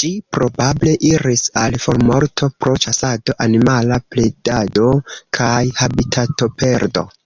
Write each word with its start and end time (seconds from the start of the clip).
Ĝi 0.00 0.10
probable 0.36 0.92
iris 1.08 1.42
al 1.64 1.80
formorto 1.86 2.50
pro 2.62 2.76
ĉasado, 2.86 3.38
animala 3.48 4.02
predado, 4.16 4.90
kaj 5.42 5.54
habitatoperdo. 5.84 7.10